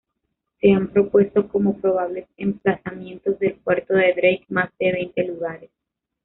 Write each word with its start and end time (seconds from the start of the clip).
Se 0.59 0.71
han 0.71 0.87
propuesto 0.87 1.47
como 1.47 1.77
probables 1.79 2.27
emplazamientos 2.35 3.37
del 3.37 3.57
puerto 3.59 3.93
de 3.93 4.11
Drake 4.13 4.45
más 4.49 4.71
de 4.79 4.93
veinte 4.93 5.23
lugares. 5.25 5.69